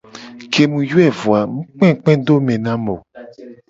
Ke 0.53 0.63
mu 0.71 0.79
yoe 0.91 1.07
vo 1.19 1.29
a 1.39 1.41
mu 1.51 1.61
kpekpe 1.67 2.11
do 2.25 2.35
me 2.45 2.53
na 2.63 2.73
mu 2.83 2.93
o. 2.97 2.99